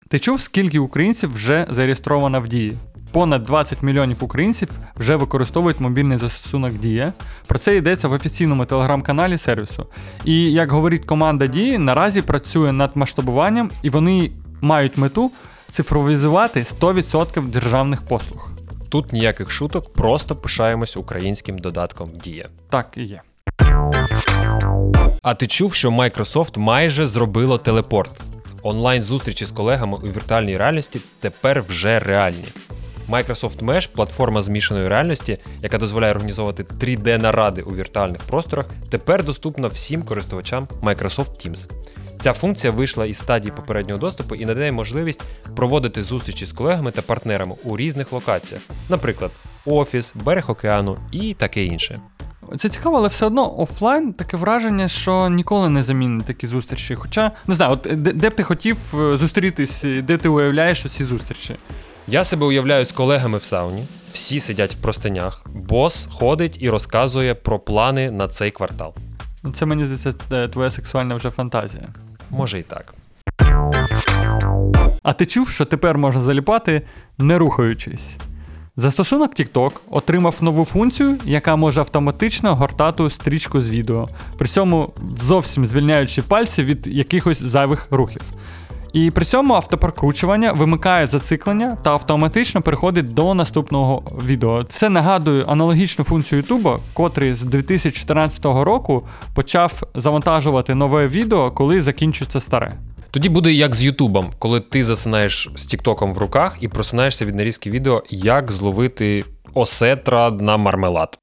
Ти 0.09 0.19
чув, 0.19 0.41
скільки 0.41 0.79
українців 0.79 1.35
вже 1.35 1.67
зареєстровано 1.71 2.41
в 2.41 2.49
дії? 2.49 2.79
Понад 3.13 3.45
20 3.45 3.83
мільйонів 3.83 4.25
українців 4.25 4.69
вже 4.97 5.17
використовують 5.17 5.81
мобільний 5.81 6.19
застосунок 6.19 6.73
Дія. 6.73 7.13
Про 7.47 7.59
це 7.59 7.77
йдеться 7.77 8.09
в 8.09 8.13
офіційному 8.13 8.65
телеграм-каналі 8.65 9.39
сервісу. 9.39 9.87
І 10.25 10.53
як 10.53 10.73
говорить 10.73 11.05
команда 11.05 11.47
Дії, 11.47 11.79
наразі 11.79 12.23
працює 12.23 12.73
над 12.73 12.91
масштабуванням, 12.95 13.71
і 13.83 13.91
вони 13.91 14.31
мають 14.61 14.99
мету 14.99 15.31
цифровізувати 15.71 16.61
100% 16.61 17.49
державних 17.49 18.03
послуг. 18.03 18.51
Тут 18.93 19.13
ніяких 19.13 19.51
шуток, 19.51 19.93
просто 19.93 20.37
пишаємось 20.37 20.97
українським 20.97 21.59
додатком 21.59 22.11
Дія. 22.25 22.49
Так 22.71 22.95
і 22.97 23.03
є. 23.03 23.21
А 25.23 25.35
ти 25.35 25.47
чув, 25.47 25.75
що 25.75 25.91
Microsoft 25.91 26.59
майже 26.59 27.07
зробило 27.07 27.59
телепорт? 27.59 28.21
Онлайн 28.63 29.03
зустрічі 29.03 29.45
з 29.45 29.51
колегами 29.51 29.97
у 29.97 30.07
віртуальній 30.07 30.57
реальності 30.57 31.01
тепер 31.21 31.63
вже 31.63 31.99
реальні. 31.99 32.45
Microsoft 33.09 33.65
Mesh– 33.65 33.89
платформа 33.95 34.43
змішаної 34.43 34.89
реальності, 34.89 35.39
яка 35.63 35.79
дозволяє 35.79 36.13
організовувати 36.13 36.63
3D-наради 36.63 37.63
у 37.63 37.75
віртуальних 37.75 38.23
просторах, 38.23 38.67
тепер 38.91 39.25
доступна 39.25 39.69
всім 39.69 40.03
користувачам 40.03 40.69
Microsoft 40.83 41.47
Teams. 41.47 41.71
Ця 42.23 42.33
функція 42.33 42.73
вийшла 42.73 43.07
із 43.07 43.19
стадії 43.19 43.53
попереднього 43.57 44.01
доступу 44.01 44.35
і 44.35 44.47
надає 44.47 44.73
можливість 44.73 45.23
проводити 45.57 46.03
зустрічі 46.03 46.47
з 46.47 46.53
колегами 46.53 46.91
та 46.91 47.03
партнерами 47.03 47.55
у 47.65 47.77
різних 47.77 48.13
локаціях, 48.13 48.63
наприклад, 48.89 49.31
офіс, 49.67 50.15
берег 50.25 50.51
океану 50.51 50.99
і 51.13 51.35
таке 51.35 51.65
інше. 51.65 52.01
Це 52.59 52.69
цікаво, 52.69 52.97
але 52.97 53.09
все 53.09 53.27
одно 53.27 53.61
офлайн 53.61 54.13
таке 54.13 54.37
враження, 54.37 54.89
що 54.89 55.29
ніколи 55.29 55.69
не 55.69 55.83
замінить 55.83 56.27
такі 56.27 56.47
зустрічі. 56.47 56.95
Хоча, 56.95 57.31
не 57.47 57.55
знаю, 57.55 57.73
от 57.73 58.03
де, 58.03 58.13
де 58.13 58.31
б 58.31 58.35
ти 58.35 58.43
хотів 58.43 58.79
е, 58.95 59.17
зустрітись, 59.17 59.85
де 60.03 60.17
ти 60.17 60.29
уявляєш 60.29 60.85
ці 60.85 61.05
зустрічі? 61.05 61.57
Я 62.09 62.25
себе 62.25 62.47
уявляю 62.47 62.85
з 62.85 62.93
колегами 62.93 63.39
в 63.39 63.45
сауні, 63.45 63.85
всі 64.13 64.41
сидять 64.41 64.75
в 64.75 64.79
простинях, 64.79 65.45
бос 65.47 66.09
ходить 66.13 66.59
і 66.61 66.71
розказує 66.71 67.35
про 67.35 67.59
плани 67.59 68.11
на 68.11 68.29
цей 68.29 68.51
квартал. 68.51 68.95
Ну, 69.43 69.53
Це 69.53 69.67
мені 69.67 69.85
здається, 69.85 70.15
е, 70.33 70.49
твоя 70.49 70.71
сексуальна 70.71 71.15
вже 71.15 71.31
фантазія. 71.31 71.89
Може 72.33 72.59
і 72.59 72.63
так. 72.63 72.95
А 75.03 75.13
ти 75.13 75.27
чув, 75.27 75.49
що 75.49 75.65
тепер 75.65 75.99
можна 75.99 76.23
заліпати, 76.23 76.83
не 77.19 77.39
рухаючись? 77.39 78.17
Застосунок 78.77 79.35
TikTok 79.35 79.73
отримав 79.91 80.37
нову 80.41 80.65
функцію, 80.65 81.19
яка 81.25 81.57
може 81.57 81.81
автоматично 81.81 82.55
гортати 82.55 83.11
стрічку 83.11 83.61
з 83.61 83.71
відео, 83.71 84.09
при 84.39 84.49
цьому 84.49 84.93
зовсім 85.21 85.67
звільняючи 85.67 86.23
пальці 86.23 86.65
від 86.65 86.87
якихось 86.87 87.43
зайвих 87.43 87.87
рухів. 87.91 88.23
І 88.93 89.11
при 89.11 89.25
цьому 89.25 89.55
автопрокручування 89.55 90.53
вимикає 90.53 91.07
зациклення 91.07 91.77
та 91.83 91.91
автоматично 91.91 92.63
переходить 92.63 93.15
до 93.15 93.35
наступного 93.35 94.03
відео. 94.27 94.65
Це 94.65 94.89
нагадує 94.89 95.45
аналогічну 95.45 96.05
функцію 96.05 96.43
YouTube, 96.43 96.79
котрий 96.93 97.35
з 97.35 97.43
2014 97.43 98.45
року 98.45 99.07
почав 99.35 99.83
завантажувати 99.95 100.75
нове 100.75 101.09
відео, 101.09 101.51
коли 101.51 101.83
закінчується 101.83 102.41
старе. 102.41 102.73
Тоді 103.11 103.29
буде 103.29 103.53
як 103.53 103.75
з 103.75 103.85
Ютубом, 103.85 104.31
коли 104.39 104.61
ти 104.61 104.85
засинаєш 104.85 105.51
з 105.55 105.67
Тіктоком 105.67 106.15
в 106.15 106.19
руках 106.19 106.57
і 106.61 106.69
просинаєшся 106.69 107.25
від 107.25 107.35
нарізки 107.35 107.71
відео, 107.71 108.03
як 108.11 108.53
зловити 108.53 109.25
осетра 109.55 110.31
на 110.31 110.57
мармелад. 110.57 111.19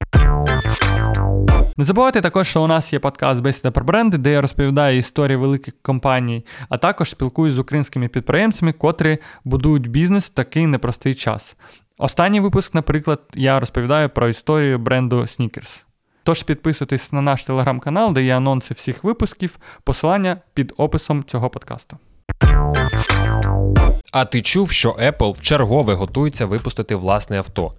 Не 1.80 1.86
забувайте 1.86 2.20
також, 2.20 2.48
що 2.48 2.62
у 2.62 2.66
нас 2.66 2.92
є 2.92 2.98
подкаст 2.98 3.42
Бесіда 3.42 3.70
про 3.70 3.84
бренди, 3.84 4.18
де 4.18 4.32
я 4.32 4.40
розповідаю 4.40 4.98
історії 4.98 5.36
великих 5.36 5.74
компаній, 5.82 6.44
а 6.68 6.78
також 6.78 7.10
спілкуюсь 7.10 7.54
з 7.54 7.58
українськими 7.58 8.08
підприємцями, 8.08 8.72
котрі 8.72 9.18
будують 9.44 9.86
бізнес 9.86 10.26
в 10.26 10.28
такий 10.28 10.66
непростий 10.66 11.14
час. 11.14 11.56
Останній 11.98 12.40
випуск, 12.40 12.74
наприклад, 12.74 13.20
я 13.34 13.60
розповідаю 13.60 14.08
про 14.08 14.28
історію 14.28 14.78
бренду 14.78 15.20
Sneakers. 15.20 15.82
Тож 16.24 16.42
підписуйтесь 16.42 17.12
на 17.12 17.20
наш 17.20 17.44
телеграм-канал, 17.44 18.12
де 18.12 18.22
є 18.22 18.36
анонси 18.36 18.74
всіх 18.74 19.04
випусків, 19.04 19.58
посилання 19.84 20.36
під 20.54 20.72
описом 20.76 21.24
цього 21.24 21.50
подкасту. 21.50 21.98
А 24.12 24.24
ти 24.24 24.42
чув, 24.42 24.70
що 24.70 24.90
Apple 24.90 25.32
вчергове 25.32 25.94
готується 25.94 26.46
випустити 26.46 26.94
власне 26.94 27.38
авто. 27.38 27.72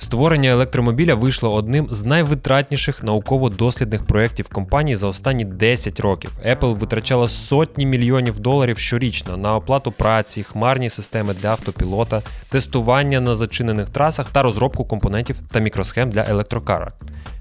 Створення 0.00 0.50
електромобіля 0.50 1.14
вийшло 1.14 1.54
одним 1.54 1.88
з 1.90 2.04
найвитратніших 2.04 3.02
науково-дослідних 3.02 4.06
проєктів 4.06 4.48
компанії 4.48 4.96
за 4.96 5.06
останні 5.06 5.44
10 5.44 6.00
років. 6.00 6.30
Apple 6.46 6.78
витрачала 6.78 7.28
сотні 7.28 7.86
мільйонів 7.86 8.38
доларів 8.38 8.78
щорічно 8.78 9.36
на 9.36 9.56
оплату 9.56 9.92
праці, 9.92 10.42
хмарні 10.42 10.90
системи 10.90 11.34
для 11.34 11.48
автопілота, 11.48 12.22
тестування 12.48 13.20
на 13.20 13.36
зачинених 13.36 13.90
трасах 13.90 14.30
та 14.30 14.42
розробку 14.42 14.84
компонентів 14.84 15.36
та 15.52 15.60
мікросхем 15.60 16.10
для 16.10 16.24
електрокара. 16.28 16.92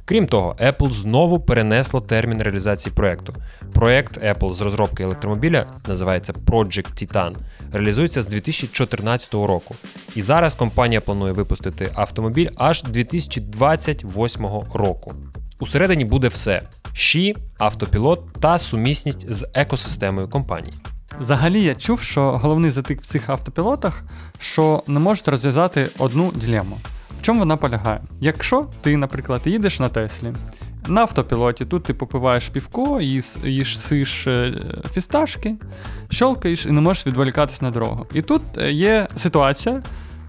Крім 0.09 0.27
того, 0.27 0.55
Apple 0.59 0.91
знову 0.91 1.39
перенесло 1.39 2.01
термін 2.01 2.41
реалізації 2.41 2.93
проекту. 2.95 3.33
Проект 3.73 4.17
Apple 4.17 4.53
з 4.53 4.61
розробки 4.61 5.03
електромобіля 5.03 5.65
називається 5.87 6.33
Project 6.33 7.07
Titan, 7.07 7.35
реалізується 7.73 8.21
з 8.21 8.27
2014 8.27 9.33
року. 9.33 9.75
І 10.15 10.21
зараз 10.21 10.55
компанія 10.55 11.01
планує 11.01 11.33
випустити 11.33 11.91
автомобіль 11.95 12.49
аж 12.55 12.83
2028 12.83 14.45
року. 14.73 15.13
Усередині 15.59 16.05
буде 16.05 16.27
все: 16.27 16.61
ШІ, 16.93 17.35
автопілот 17.57 18.33
та 18.39 18.59
сумісність 18.59 19.31
з 19.33 19.47
екосистемою 19.53 20.29
компанії. 20.29 20.73
Взагалі 21.19 21.63
я 21.63 21.75
чув, 21.75 22.01
що 22.01 22.31
головний 22.31 22.71
затик 22.71 23.01
в 23.01 23.05
цих 23.05 23.29
автопілотах, 23.29 24.03
що 24.39 24.83
не 24.87 24.99
можуть 24.99 25.27
розв'язати 25.27 25.89
одну 25.99 26.31
дилему. 26.31 26.77
В 27.17 27.21
чому 27.21 27.39
вона 27.39 27.57
полягає? 27.57 28.01
Якщо 28.21 28.67
ти, 28.81 28.97
наприклад, 28.97 29.41
їдеш 29.45 29.79
на 29.79 29.89
Теслі, 29.89 30.33
на 30.87 31.01
автопілоті, 31.01 31.65
тут 31.65 31.83
ти 31.83 31.93
попиваєш 31.93 32.49
півко, 32.49 33.01
їс, 33.01 33.37
їсиш 33.43 34.27
е, 34.27 34.53
фісташки, 34.91 35.55
щолкаєш 36.09 36.65
і 36.65 36.71
не 36.71 36.81
можеш 36.81 37.07
відволікатись 37.07 37.61
на 37.61 37.71
дорогу. 37.71 38.05
І 38.13 38.21
тут 38.21 38.41
е, 38.57 38.71
є 38.71 39.07
ситуація, 39.15 39.83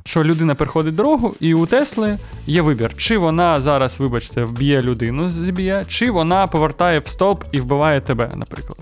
що 0.04 0.24
людина 0.24 0.54
переходить 0.54 0.94
дорогу, 0.94 1.34
і 1.40 1.54
у 1.54 1.66
Тесли 1.66 2.18
є 2.46 2.62
вибір, 2.62 2.94
чи 2.96 3.18
вона 3.18 3.60
зараз, 3.60 4.00
вибачте, 4.00 4.44
вб'є 4.44 4.82
людину 4.82 5.30
зіб'є, 5.30 5.84
чи 5.86 6.10
вона 6.10 6.46
повертає 6.46 6.98
в 6.98 7.06
стовп 7.06 7.44
і 7.52 7.60
вбиває 7.60 8.00
тебе, 8.00 8.30
наприклад. 8.34 8.78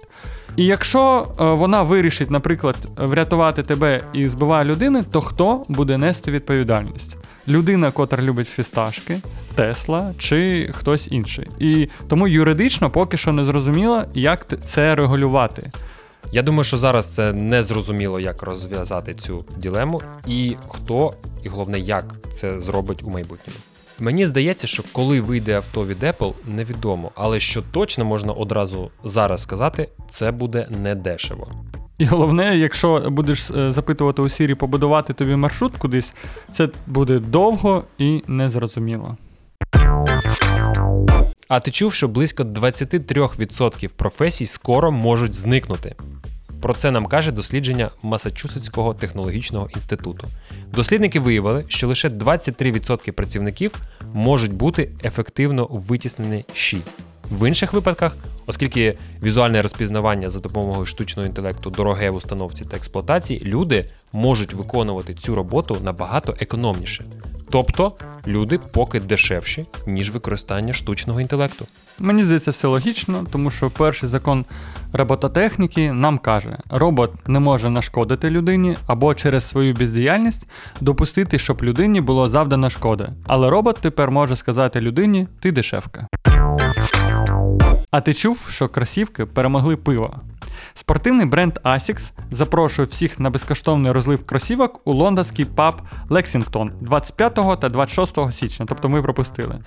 І 0.57 0.65
якщо 0.65 1.29
е, 1.41 1.45
вона 1.45 1.83
вирішить, 1.83 2.31
наприклад, 2.31 2.77
врятувати 2.97 3.63
тебе 3.63 4.05
і 4.13 4.29
збиває 4.29 4.65
людини, 4.65 5.05
то 5.11 5.21
хто 5.21 5.65
буде 5.69 5.99
нести 5.99 6.31
відповідальність? 6.31 7.17
Людина, 7.49 7.91
котра 7.91 8.23
любить 8.23 8.49
фісташки, 8.49 9.21
Тесла 9.55 10.15
чи 10.19 10.71
хтось 10.75 11.09
інший. 11.11 11.49
І 11.59 11.89
тому 12.09 12.29
юридично 12.29 12.91
поки 12.91 13.17
що 13.17 13.33
не 13.33 13.45
зрозуміло, 13.45 14.03
як 14.15 14.47
це 14.63 14.95
регулювати. 14.95 15.71
Я 16.33 16.43
думаю, 16.43 16.65
що 16.65 16.77
зараз 16.77 17.15
це 17.15 17.33
не 17.33 17.63
зрозуміло, 17.63 18.21
як 18.21 18.43
розв'язати 18.43 19.15
цю 19.15 19.45
ділему, 19.57 20.03
і 20.27 20.57
хто, 20.69 21.15
і 21.43 21.49
головне, 21.49 21.79
як 21.79 22.15
це 22.33 22.61
зробить 22.61 23.03
у 23.03 23.11
майбутньому. 23.11 23.59
Мені 23.99 24.27
здається, 24.27 24.67
що 24.67 24.83
коли 24.93 25.21
вийде 25.21 25.57
авто 25.57 25.87
від 25.87 26.03
Apple, 26.03 26.33
невідомо, 26.47 27.11
але 27.15 27.41
що 27.41 27.63
точно 27.63 28.05
можна 28.05 28.33
одразу 28.33 28.91
зараз 29.05 29.43
сказати, 29.43 29.89
це 30.09 30.33
буде 30.33 30.69
недешево. 30.83 31.49
І 31.99 32.05
головне, 32.05 32.59
якщо 32.59 33.11
будеш 33.11 33.51
е, 33.51 33.73
запитувати 33.73 34.23
у 34.23 34.29
Сірі 34.29 34.55
побудувати 34.55 35.13
тобі 35.13 35.37
маршрут 35.37 35.77
кудись, 35.77 36.15
це 36.53 36.69
буде 36.87 37.19
довго 37.19 37.85
і 37.99 38.23
незрозуміло. 38.27 39.17
А 41.49 41.61
ти 41.61 41.71
чув, 41.71 41.93
що 41.93 42.09
близько 42.09 42.43
23% 42.43 43.89
професій 43.89 44.47
скоро 44.47 44.93
можуть 44.93 45.35
зникнути? 45.35 45.95
Про 46.61 46.75
це 46.75 46.91
нам 46.91 47.07
каже 47.07 47.33
дослідження 47.33 47.91
Масачусетського 48.03 48.95
технологічного 48.95 49.69
інституту. 49.75 50.29
Дослідники 50.75 51.21
виявили, 51.21 51.65
що 51.69 51.89
лише 51.89 52.09
23% 52.09 53.11
працівників 53.11 53.73
можуть 54.13 54.53
бути 54.53 54.91
ефективно 55.05 55.69
витіснені 55.71 56.45
щі. 56.53 56.79
В 57.31 57.49
інших 57.49 57.73
випадках, 57.73 58.17
оскільки 58.47 58.99
візуальне 59.23 59.63
розпізнавання 59.63 60.31
за 60.31 60.41
допомогою 60.41 60.87
штучного 60.87 61.27
інтелекту 61.27 61.71
дороге 61.71 62.11
в 62.11 62.17
установці 62.17 62.65
та 62.65 62.77
експлуатації, 62.77 63.41
люди 63.45 63.85
можуть 64.13 64.55
виконувати 64.55 65.15
цю 65.15 65.35
роботу 65.35 65.79
набагато 65.83 66.35
економніше. 66.41 67.05
Тобто 67.51 67.93
люди 68.27 68.59
поки 68.73 69.01
дешевші, 69.01 69.65
ніж 69.87 70.11
використання 70.11 70.73
штучного 70.73 71.21
інтелекту. 71.21 71.67
Мені 71.99 72.25
здається, 72.25 72.51
все 72.51 72.69
логічно, 72.69 73.27
тому 73.33 73.51
що 73.51 73.71
перший 73.71 74.09
закон 74.09 74.45
робототехніки 74.93 75.93
нам 75.93 76.19
каже, 76.19 76.59
робот 76.71 77.29
не 77.29 77.41
може 77.41 77.71
нашкодити 77.71 78.31
людині 78.31 78.77
або 78.87 79.15
через 79.15 79.49
свою 79.49 79.75
бездіяльність 79.75 80.47
допустити, 80.81 81.39
щоб 81.39 81.63
людині 81.63 82.01
було 82.01 82.29
завдано 82.29 82.71
шкоди. 82.71 83.09
Але 83.27 83.51
робот 83.51 83.79
тепер 83.81 84.11
може 84.11 84.37
сказати 84.37 84.81
людині 84.81 85.29
ти 85.41 85.53
дешевка. 85.53 86.07
А 87.97 88.01
ти 88.01 88.15
чув, 88.15 88.49
що 88.51 88.69
кросівки 88.69 89.27
перемогли 89.27 89.77
пиво? 89.77 90.15
Спортивний 90.75 91.27
бренд 91.27 91.59
Asics 91.65 92.13
запрошує 92.31 92.89
всіх 92.89 93.21
на 93.21 93.31
безкоштовний 93.31 93.93
розлив 93.93 94.27
кросівок 94.27 94.81
у 94.85 94.93
лондонський 94.93 95.45
паб 95.45 95.83
Лексінгтон 96.09 96.73
25 96.81 97.35
та 97.35 97.69
26 97.69 98.33
січня, 98.33 98.67
тобто 98.69 98.89
ми 98.89 99.03
пропустили. 99.03 99.59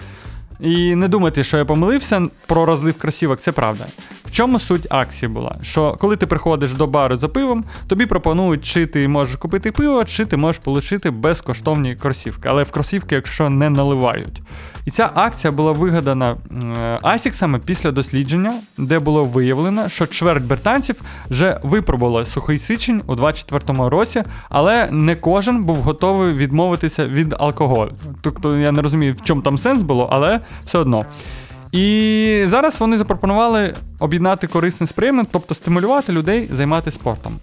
І 0.60 0.96
не 0.96 1.08
думайте, 1.08 1.44
що 1.44 1.58
я 1.58 1.66
помилився 1.66 2.28
про 2.48 2.66
розлив 2.66 2.98
кросівок, 2.98 3.39
це 3.39 3.51
правда. 3.51 3.86
В 4.25 4.32
чому 4.32 4.60
суть 4.60 4.88
акції 4.89 5.30
була? 5.30 5.56
Що 5.62 5.98
коли 6.00 6.16
ти 6.16 6.28
приходиш 6.28 6.74
до 6.74 6.88
бару 6.88 7.18
за 7.18 7.28
пивом, 7.28 7.63
тобі 7.88 8.06
пропонують, 8.06 8.66
чи 8.66 8.86
ти 8.86 9.08
можеш 9.08 9.36
купити 9.36 9.72
пиво, 9.72 10.06
чи 10.06 10.25
ти 10.25 10.38
можеш 10.38 10.62
отримати 10.66 11.12
безкоштовні 11.12 11.96
кросівки. 11.96 12.50
Але 12.50 12.63
в 12.63 12.72
кросівки, 12.72 13.16
якщо 13.16 13.50
не 13.50 13.70
наливають. 13.70 14.42
І 14.86 14.92
ця 14.92 15.12
акція 15.13 15.51
була 15.51 15.72
вигадана 15.72 16.32
е, 16.32 17.00
Асіксами 17.01 17.60
після 17.60 17.92
дослідження, 17.92 18.54
де 18.78 19.00
було 19.00 19.25
виявлено, 19.25 19.89
що 19.89 20.08
чверть 20.08 20.44
британців 20.44 21.01
вже 21.30 21.60
випробувала 21.63 22.25
сухий 22.25 22.58
січень 22.58 23.01
у 23.08 23.16
24-му 23.16 23.89
році, 23.89 24.24
але 24.50 24.89
не 24.92 25.16
кожен 25.16 25.63
був 25.63 25.75
готовий 25.75 26.34
відмовитися 26.34 27.06
від 27.06 27.36
алкоголю. 27.39 27.92
Тобто 28.22 28.58
я 28.58 28.72
не 28.72 28.82
розумію, 28.82 29.13
в 29.13 29.22
чому 29.22 29.42
там 29.42 29.58
сенс 29.58 29.82
було, 29.82 30.10
але 30.12 30.39
все 30.65 30.77
одно. 30.77 31.06
І 31.72 32.44
зараз 32.48 32.79
вони 32.79 32.98
запропонували 32.98 33.75
об'єднати 34.00 34.48
корисне 34.48 34.88
з 34.88 34.94
тобто 35.32 35.56
стимулювати 35.56 36.12
людей 36.13 36.50
займатися 36.51 36.96
спортом. 36.96 37.39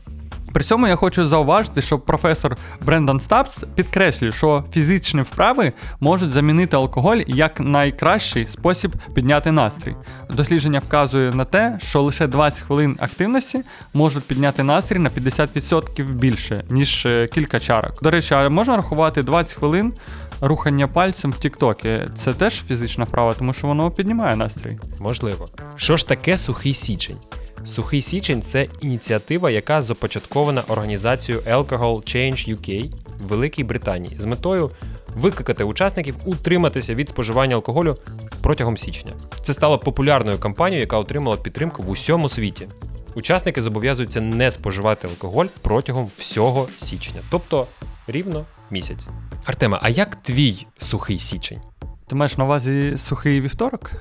При 0.56 0.64
цьому 0.64 0.88
я 0.88 0.96
хочу 0.96 1.26
зауважити, 1.26 1.80
що 1.80 1.98
професор 1.98 2.56
Брендан 2.80 3.20
Стапс 3.20 3.64
підкреслює, 3.75 4.32
що 4.32 4.64
фізичні 4.72 5.22
вправи 5.22 5.72
можуть 6.00 6.30
замінити 6.30 6.76
алкоголь 6.76 7.16
як 7.26 7.60
найкращий 7.60 8.46
спосіб 8.46 8.92
підняти 9.14 9.52
настрій. 9.52 9.96
Дослідження 10.30 10.78
вказує 10.78 11.32
на 11.32 11.44
те, 11.44 11.78
що 11.82 12.02
лише 12.02 12.26
20 12.26 12.60
хвилин 12.60 12.96
активності 13.00 13.62
можуть 13.94 14.25
підняти 14.25 14.62
настрій 14.62 14.98
на 14.98 15.10
50% 15.10 16.12
більше, 16.12 16.64
ніж 16.70 17.06
е, 17.06 17.28
кілька 17.32 17.60
чарок. 17.60 18.02
До 18.02 18.10
речі, 18.10 18.34
а 18.34 18.48
можна 18.48 18.76
рахувати 18.76 19.22
20 19.22 19.58
хвилин 19.58 19.92
рухання 20.40 20.88
пальцем 20.88 21.31
в 21.31 21.38
Тіктокі? 21.38 22.00
Це 22.14 22.35
теж 22.35 22.62
фізична 22.62 23.05
вправа, 23.05 23.35
тому 23.35 23.52
що 23.52 23.66
воно 23.66 23.90
піднімає 23.90 24.37
настрій. 24.37 24.78
Можливо. 24.99 25.49
Що 25.76 25.97
ж 25.97 26.09
таке 26.09 26.37
сухий 26.37 26.75
січень? 26.75 27.16
Сухий 27.64 28.02
січень 28.02 28.43
це 28.43 28.69
ініціатива, 28.81 29.50
яка 29.50 29.83
започаткована 29.83 30.62
організацією 30.69 31.45
Alcohol 31.45 31.97
Change 31.97 32.57
UK 32.57 32.93
в 33.21 33.26
Великій 33.26 33.64
Британії 33.64 34.16
з 34.19 34.25
метою 34.25 34.71
викликати 35.16 35.64
учасників 35.64 36.14
утриматися 36.25 36.95
від 36.95 37.09
споживання 37.09 37.55
алкоголю 37.55 37.97
протягом 38.43 38.76
січня. 38.76 39.12
Це 39.43 39.52
стало 39.52 39.78
популярною 39.78 40.38
кампанією, 40.38 40.81
яка 40.81 40.99
отримала 40.99 41.37
підтримку 41.37 41.83
в 41.83 41.90
усьому 41.90 42.28
світі. 42.28 42.69
Учасники 43.14 43.62
зобов'язуються 43.62 44.21
не 44.21 44.50
споживати 44.50 45.09
алкоголь 45.09 45.47
протягом 45.62 46.11
всього 46.16 46.69
січня, 46.78 47.21
тобто 47.31 47.66
рівно 48.07 48.45
місяць. 48.70 49.08
Артема, 49.44 49.78
а 49.82 49.88
як 49.88 50.16
твій 50.16 50.66
сухий 50.78 51.18
січень? 51.18 51.61
Ти 52.06 52.16
маєш 52.16 52.38
на 52.38 52.44
увазі 52.44 52.94
сухий 52.96 53.40
вівторок? 53.40 53.92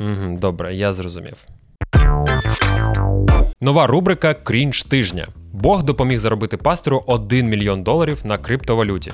Угу, 0.00 0.38
добре, 0.40 0.74
я 0.74 0.92
зрозумів. 0.92 1.36
Нова 3.60 3.86
рубрика 3.86 4.34
Крінж 4.34 4.82
тижня. 4.82 5.28
Бог 5.52 5.82
допоміг 5.82 6.18
заробити 6.18 6.56
пастору 6.56 7.04
1 7.06 7.48
мільйон 7.48 7.82
доларів 7.82 8.20
на 8.24 8.38
криптовалюті. 8.38 9.12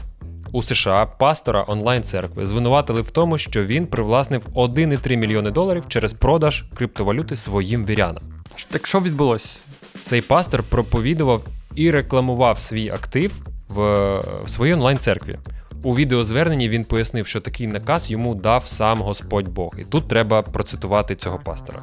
У 0.53 0.63
США 0.63 1.07
пастора 1.07 1.65
онлайн-церкви 1.69 2.47
звинуватили 2.47 3.03
в 3.03 3.11
тому, 3.11 3.39
що 3.39 3.65
він 3.65 3.87
привласнив 3.87 4.47
1,3 4.55 5.17
мільйони 5.17 5.51
доларів 5.51 5.85
через 5.89 6.13
продаж 6.13 6.65
криптовалюти 6.75 7.37
своїм 7.37 7.87
вірянам. 7.87 8.23
Так 8.71 8.87
що 8.87 9.01
відбулося? 9.01 9.59
Цей 10.03 10.21
пастор 10.21 10.63
проповідував 10.63 11.43
і 11.75 11.91
рекламував 11.91 12.59
свій 12.59 12.89
актив 12.89 13.33
в, 13.69 14.19
в 14.45 14.51
своїй 14.51 14.75
онлайн-церкві. 14.75 15.39
У 15.83 15.97
відеозверненні 15.97 16.69
він 16.69 16.85
пояснив, 16.85 17.27
що 17.27 17.41
такий 17.41 17.67
наказ 17.67 18.11
йому 18.11 18.35
дав 18.35 18.67
сам 18.67 19.01
Господь 19.01 19.49
Бог. 19.49 19.75
І 19.79 19.85
тут 19.85 20.09
треба 20.09 20.43
процитувати 20.43 21.15
цього 21.15 21.39
пастора. 21.39 21.83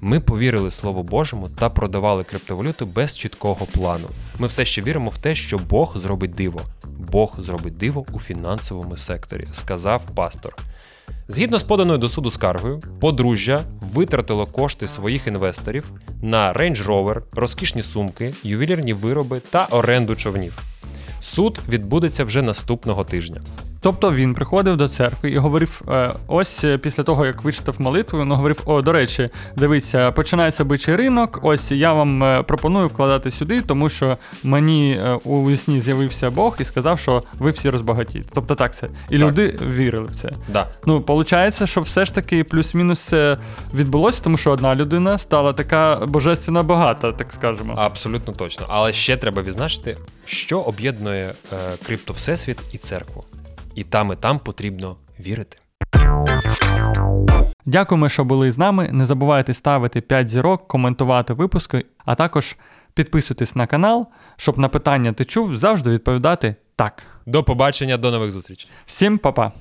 Ми 0.00 0.20
повірили 0.20 0.70
Слову 0.70 1.02
Божому 1.02 1.48
та 1.48 1.70
продавали 1.70 2.24
криптовалюту 2.24 2.86
без 2.86 3.18
чіткого 3.18 3.66
плану. 3.66 4.08
Ми 4.38 4.46
все 4.46 4.64
ще 4.64 4.82
віримо 4.82 5.10
в 5.10 5.18
те, 5.18 5.34
що 5.34 5.58
Бог 5.58 5.98
зробить 5.98 6.34
диво. 6.34 6.60
Бог 6.84 7.34
зробить 7.38 7.76
диво 7.76 8.04
у 8.12 8.20
фінансовому 8.20 8.96
секторі, 8.96 9.48
сказав 9.52 10.02
пастор. 10.14 10.56
Згідно 11.28 11.58
з 11.58 11.62
поданою 11.62 11.98
до 11.98 12.08
суду 12.08 12.30
скаргою, 12.30 12.82
подружжя 13.00 13.60
витратило 13.80 14.46
кошти 14.46 14.88
своїх 14.88 15.26
інвесторів 15.26 15.90
на 16.22 16.52
Range 16.52 16.86
Rover, 16.86 17.22
розкішні 17.32 17.82
сумки, 17.82 18.34
ювелірні 18.42 18.92
вироби 18.92 19.40
та 19.50 19.64
оренду 19.64 20.16
човнів. 20.16 20.62
Суд 21.20 21.58
відбудеться 21.68 22.24
вже 22.24 22.42
наступного 22.42 23.04
тижня. 23.04 23.40
Тобто 23.80 24.12
він 24.12 24.34
приходив 24.34 24.76
до 24.76 24.88
церкви 24.88 25.30
і 25.30 25.38
говорив: 25.38 25.82
е, 25.88 26.12
ось 26.26 26.64
е, 26.64 26.78
після 26.78 27.02
того, 27.02 27.26
як 27.26 27.44
вичитав 27.44 27.80
молитву, 27.80 28.20
він 28.20 28.32
говорив: 28.32 28.62
О, 28.64 28.82
до 28.82 28.92
речі, 28.92 29.30
дивіться, 29.56 30.12
починається 30.12 30.64
бичий 30.64 30.96
ринок. 30.96 31.40
Ось 31.42 31.72
я 31.72 31.92
вам 31.92 32.24
е, 32.24 32.42
пропоную 32.42 32.86
вкладати 32.88 33.30
сюди, 33.30 33.62
тому 33.62 33.88
що 33.88 34.16
мені 34.44 35.00
у 35.24 35.50
вісні 35.50 35.80
з'явився 35.80 36.30
Бог 36.30 36.56
і 36.60 36.64
сказав, 36.64 36.98
що 36.98 37.22
ви 37.38 37.50
всі 37.50 37.70
розбагатієте. 37.70 38.30
Тобто 38.34 38.54
так 38.54 38.74
це. 38.74 38.88
І 39.10 39.18
Так. 39.18 39.28
люди 39.28 39.58
вірили 39.68 40.06
в 40.06 40.12
це. 40.12 40.32
Да. 40.48 40.66
Ну, 40.86 41.04
виходить, 41.08 41.68
що 41.68 41.80
все 41.80 42.04
ж 42.04 42.14
таки 42.14 42.44
плюс-мінус 42.44 43.00
це 43.00 43.36
відбулося, 43.74 44.20
тому 44.22 44.36
що 44.36 44.50
одна 44.50 44.74
людина 44.74 45.18
стала 45.18 45.52
така 45.52 46.06
божественно 46.06 46.62
багата, 46.62 47.12
так 47.12 47.32
скажемо. 47.32 47.74
Абсолютно 47.76 48.32
точно. 48.32 48.66
Але 48.68 48.92
ще 48.92 49.16
треба 49.16 49.42
відзначити, 49.42 49.96
що 50.24 50.60
об'єднує 50.60 51.32
е, 51.52 51.56
крипто 51.86 52.12
Всесвіт 52.12 52.58
і 52.72 52.78
церкву 52.78 53.24
і 53.78 53.84
там, 53.84 54.12
і 54.12 54.16
там 54.16 54.38
потрібно 54.38 54.96
вірити. 55.20 55.58
Дякуємо, 57.66 58.08
що 58.08 58.24
були 58.24 58.52
з 58.52 58.58
нами. 58.58 58.88
Не 58.92 59.06
забувайте 59.06 59.54
ставити 59.54 60.00
5 60.00 60.28
зірок, 60.28 60.68
коментувати 60.68 61.32
випуски, 61.32 61.84
а 62.04 62.14
також 62.14 62.56
підписуйтесь 62.94 63.56
на 63.56 63.66
канал, 63.66 64.06
щоб 64.36 64.58
на 64.58 64.68
питання 64.68 65.12
ти 65.12 65.24
чув 65.24 65.56
завжди 65.56 65.90
відповідати 65.90 66.54
так. 66.76 67.02
До 67.26 67.44
побачення, 67.44 67.96
до 67.96 68.10
нових 68.10 68.32
зустрічей. 68.32 68.70
Всім 68.86 69.18
па-па! 69.18 69.52